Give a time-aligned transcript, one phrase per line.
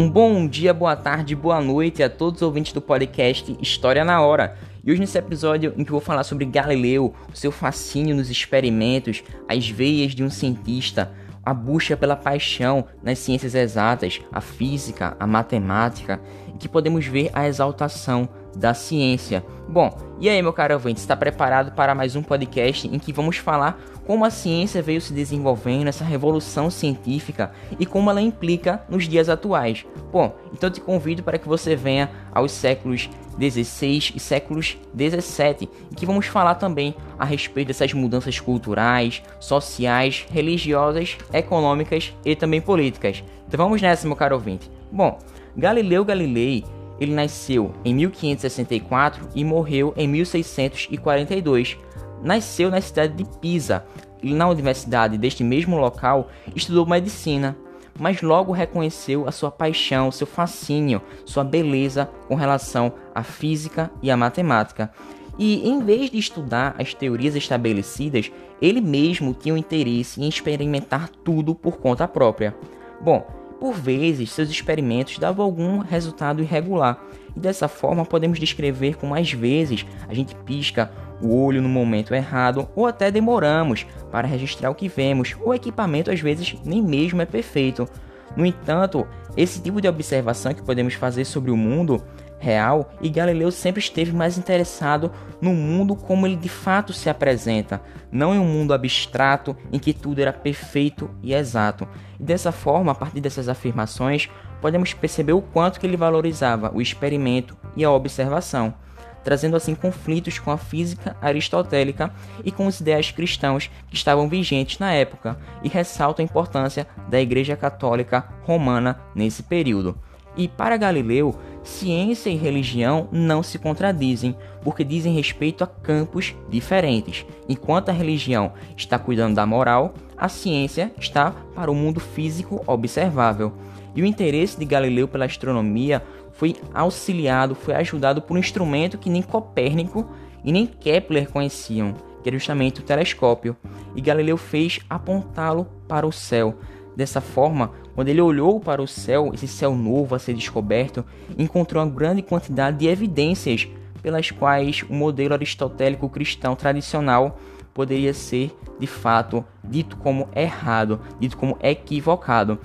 [0.00, 4.22] Um bom dia, boa tarde, boa noite a todos os ouvintes do podcast História na
[4.22, 4.56] Hora.
[4.82, 8.30] E hoje nesse episódio em que eu vou falar sobre Galileu, o seu fascínio nos
[8.30, 11.12] experimentos, as veias de um cientista,
[11.44, 16.18] a busca pela paixão nas ciências exatas, a física, a matemática,
[16.54, 18.26] e que podemos ver a exaltação
[18.56, 19.44] da ciência.
[19.68, 23.36] Bom, e aí, meu caro ouvinte, está preparado para mais um podcast em que vamos
[23.36, 29.06] falar como a ciência veio se desenvolvendo, essa revolução científica e como ela implica nos
[29.06, 29.86] dias atuais?
[30.12, 33.08] Bom, então te convido para que você venha aos séculos
[33.38, 40.26] 16 e séculos 17, em que vamos falar também a respeito dessas mudanças culturais, sociais,
[40.30, 43.22] religiosas, econômicas e também políticas.
[43.46, 44.70] Então vamos nessa, meu caro ouvinte.
[44.90, 45.18] Bom,
[45.56, 46.64] Galileu Galilei
[47.00, 51.78] ele nasceu em 1564 e morreu em 1642.
[52.22, 53.84] Nasceu na cidade de Pisa
[54.22, 57.56] e na universidade deste mesmo local estudou medicina,
[57.98, 64.10] mas logo reconheceu a sua paixão, seu fascínio, sua beleza com relação à física e
[64.10, 64.92] à matemática.
[65.38, 71.08] E em vez de estudar as teorias estabelecidas, ele mesmo tinha o interesse em experimentar
[71.24, 72.54] tudo por conta própria.
[73.00, 76.98] Bom, por vezes, seus experimentos davam algum resultado irregular,
[77.36, 82.14] e dessa forma podemos descrever como às vezes a gente pisca o olho no momento
[82.14, 85.36] errado ou até demoramos para registrar o que vemos.
[85.44, 87.86] O equipamento às vezes nem mesmo é perfeito.
[88.34, 92.02] No entanto, esse tipo de observação que podemos fazer sobre o mundo
[92.40, 97.80] real e Galileu sempre esteve mais interessado no mundo como ele de fato se apresenta,
[98.10, 101.86] não em um mundo abstrato em que tudo era perfeito e exato.
[102.18, 104.28] E dessa forma, a partir dessas afirmações,
[104.60, 108.74] podemos perceber o quanto que ele valorizava o experimento e a observação,
[109.22, 112.12] trazendo assim conflitos com a física aristotélica
[112.44, 117.20] e com os ideais cristãos que estavam vigentes na época, e ressalta a importância da
[117.20, 119.96] Igreja Católica Romana nesse período.
[120.36, 127.24] E para Galileu, ciência e religião não se contradizem, porque dizem respeito a campos diferentes.
[127.48, 133.52] Enquanto a religião está cuidando da moral, a ciência está para o mundo físico observável.
[133.94, 139.10] E o interesse de Galileu pela astronomia foi auxiliado, foi ajudado por um instrumento que
[139.10, 140.08] nem Copérnico
[140.44, 143.56] e nem Kepler conheciam, que era justamente o telescópio.
[143.94, 146.54] E Galileu fez apontá-lo para o céu.
[146.96, 151.04] Dessa forma, quando ele olhou para o céu, esse céu novo a ser descoberto,
[151.38, 153.68] encontrou uma grande quantidade de evidências
[154.02, 157.38] pelas quais o modelo aristotélico cristão tradicional
[157.72, 162.58] poderia ser de fato dito como errado, dito como equivocado.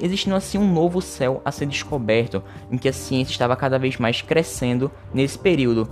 [0.00, 3.98] Existindo assim um novo céu a ser descoberto, em que a ciência estava cada vez
[3.98, 5.88] mais crescendo nesse período.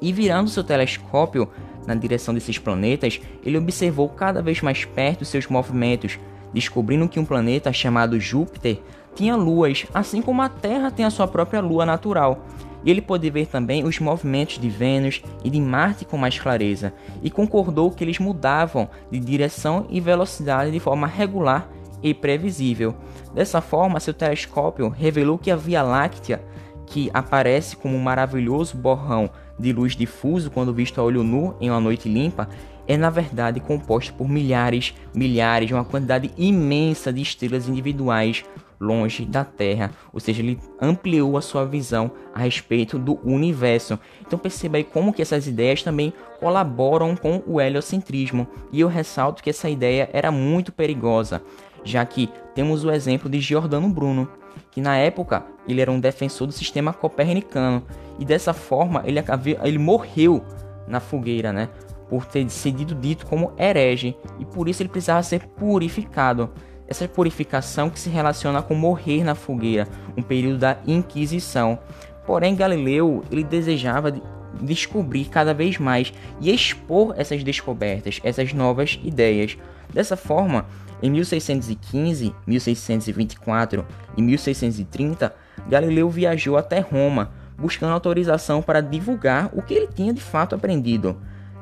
[0.00, 1.48] E virando seu telescópio
[1.86, 6.18] na direção desses planetas, ele observou cada vez mais perto seus movimentos,
[6.54, 8.80] descobrindo que um planeta chamado Júpiter
[9.14, 12.46] tinha luas, assim como a Terra tem a sua própria lua natural.
[12.84, 16.92] E ele pôde ver também os movimentos de Vênus e de Marte com mais clareza,
[17.22, 21.68] e concordou que eles mudavam de direção e velocidade de forma regular
[22.02, 22.94] e previsível.
[23.34, 26.44] Dessa forma, seu telescópio revelou que a Via Láctea,
[26.86, 31.70] que aparece como um maravilhoso borrão de luz difuso quando visto a olho nu em
[31.70, 32.48] uma noite limpa,
[32.86, 38.44] é na verdade composto por milhares, milhares, uma quantidade imensa de estrelas individuais
[38.80, 43.98] longe da Terra, ou seja, ele ampliou a sua visão a respeito do universo.
[44.20, 48.46] Então perceba aí como que essas ideias também colaboram com o heliocentrismo.
[48.72, 51.42] E eu ressalto que essa ideia era muito perigosa,
[51.82, 54.28] já que temos o exemplo de Giordano Bruno,
[54.70, 57.82] que na época ele era um defensor do sistema copernicano
[58.18, 59.18] e dessa forma ele,
[59.62, 60.44] ele morreu
[60.86, 61.68] na fogueira, né?
[62.08, 66.50] Por ter sido dito como herege e por isso ele precisava ser purificado.
[66.86, 71.78] Essa purificação que se relaciona com morrer na fogueira, um período da Inquisição.
[72.26, 74.12] Porém, Galileu ele desejava
[74.60, 79.56] descobrir cada vez mais e expor essas descobertas, essas novas ideias.
[79.92, 80.66] Dessa forma,
[81.02, 83.86] em 1615, 1624
[84.16, 85.34] e 1630,
[85.68, 91.16] Galileu viajou até Roma, buscando autorização para divulgar o que ele tinha de fato aprendido.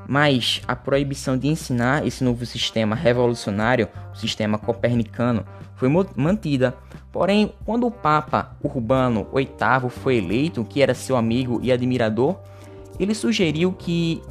[0.07, 5.45] Mas a proibição de ensinar esse novo sistema revolucionário, o sistema copernicano,
[5.77, 6.75] foi mantida.
[7.11, 12.39] Porém, quando o Papa Urbano VIII foi eleito, que era seu amigo e admirador,
[12.99, 14.23] ele sugeriu que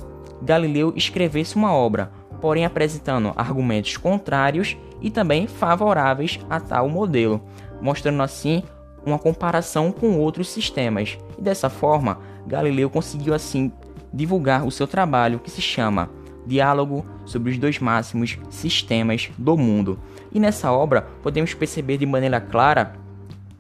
[0.42, 7.42] Galileu escrevesse uma obra, porém apresentando argumentos contrários e também favoráveis a tal modelo,
[7.82, 8.64] mostrando assim
[9.06, 11.18] uma comparação com outros sistemas.
[11.38, 13.72] E dessa forma, Galileu conseguiu assim
[14.14, 16.10] divulgar o seu trabalho que se chama
[16.46, 20.00] Diálogo sobre os dois máximos sistemas do mundo.
[20.32, 22.94] E nessa obra podemos perceber de maneira clara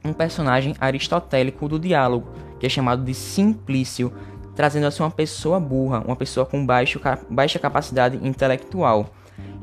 [0.03, 2.27] um personagem aristotélico do diálogo,
[2.59, 4.11] que é chamado de Simplício,
[4.55, 6.99] trazendo assim uma pessoa burra, uma pessoa com baixo,
[7.29, 9.13] baixa capacidade intelectual.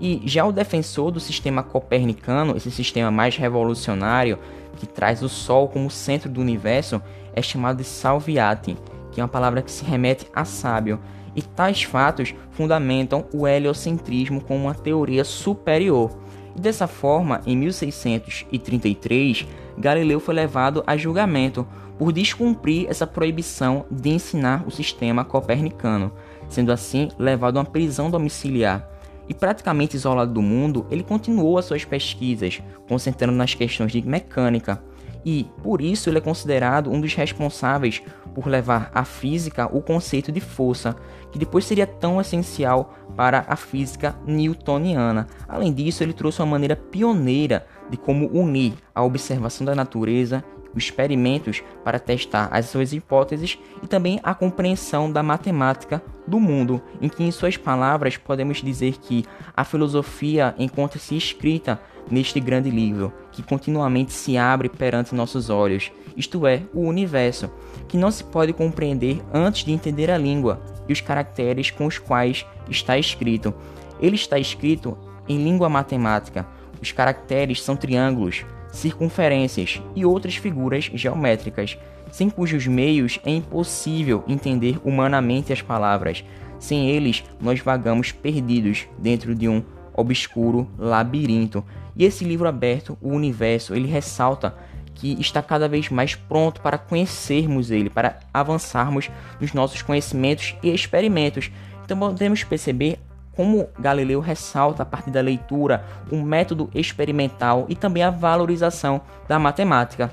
[0.01, 4.39] E já o defensor do sistema copernicano, esse sistema mais revolucionário,
[4.77, 7.03] que traz o Sol como centro do universo,
[7.35, 8.77] é chamado de Salviati,
[9.19, 11.01] que é uma palavra que se remete a sábio.
[11.35, 16.17] E tais fatos fundamentam o heliocentrismo como uma teoria superior.
[16.55, 19.45] E dessa forma, em 1633,
[19.77, 21.67] Galileu foi levado a julgamento
[21.99, 26.13] por descumprir essa proibição de ensinar o sistema copernicano,
[26.49, 28.89] sendo assim levado a uma prisão domiciliar.
[29.29, 34.81] E praticamente isolado do mundo, ele continuou as suas pesquisas, concentrando nas questões de mecânica,
[35.25, 38.03] e por isso ele é considerado um dos responsáveis
[38.35, 40.97] por levar à física o conceito de força,
[41.33, 45.27] que depois seria tão essencial para a física newtoniana.
[45.49, 50.45] Além disso, ele trouxe uma maneira pioneira de como unir a observação da natureza
[50.75, 56.81] os experimentos para testar as suas hipóteses e também a compreensão da matemática do mundo,
[57.01, 59.25] em que, em suas palavras, podemos dizer que
[59.57, 61.81] a filosofia encontra-se escrita
[62.11, 67.49] neste grande livro, que continuamente se abre perante nossos olhos, isto é, o universo,
[67.87, 71.99] que não se pode compreender antes de entender a língua e os caracteres com os
[71.99, 73.55] quais está escrito.
[74.01, 74.99] Ele está escrito
[75.29, 76.45] em língua matemática.
[76.83, 81.79] Os caracteres são triângulos, circunferências e outras figuras geométricas,
[82.11, 86.25] sem cujos meios é impossível entender humanamente as palavras.
[86.59, 89.63] Sem eles, nós vagamos perdidos dentro de um
[89.99, 91.65] obscuro labirinto.
[91.99, 94.55] E esse livro aberto, o universo, ele ressalta
[94.95, 99.11] que está cada vez mais pronto para conhecermos ele, para avançarmos
[99.41, 101.51] nos nossos conhecimentos e experimentos.
[101.85, 102.99] Então podemos perceber
[103.33, 109.39] como Galileu ressalta a partir da leitura o método experimental e também a valorização da
[109.39, 110.13] matemática,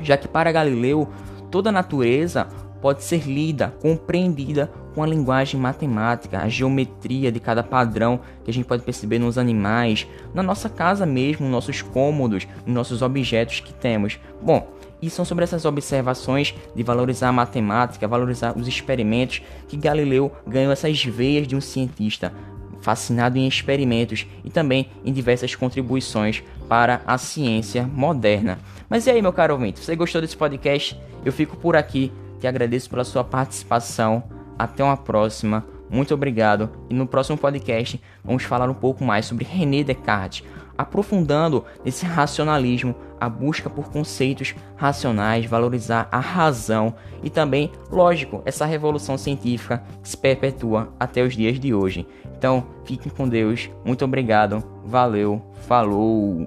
[0.00, 1.08] já que para Galileu
[1.50, 2.46] toda a natureza
[2.84, 8.52] pode ser lida, compreendida com a linguagem matemática, a geometria de cada padrão que a
[8.52, 13.60] gente pode perceber nos animais, na nossa casa mesmo, nos nossos cômodos, nos nossos objetos
[13.60, 14.20] que temos.
[14.42, 14.68] Bom,
[15.00, 20.70] e são sobre essas observações de valorizar a matemática, valorizar os experimentos, que Galileu ganhou
[20.70, 22.34] essas veias de um cientista,
[22.82, 28.58] fascinado em experimentos e também em diversas contribuições para a ciência moderna.
[28.90, 31.00] Mas e aí, meu caro ouvinte, você gostou desse podcast?
[31.24, 32.12] Eu fico por aqui,
[32.44, 34.22] te agradeço pela sua participação.
[34.58, 35.64] Até uma próxima.
[35.88, 36.68] Muito obrigado.
[36.90, 40.44] E no próximo podcast vamos falar um pouco mais sobre René Descartes,
[40.76, 48.66] aprofundando esse racionalismo, a busca por conceitos racionais, valorizar a razão e também, lógico, essa
[48.66, 52.06] revolução científica que se perpetua até os dias de hoje.
[52.36, 53.70] Então, fiquem com Deus.
[53.84, 54.62] Muito obrigado.
[54.84, 55.40] Valeu.
[55.66, 56.46] Falou.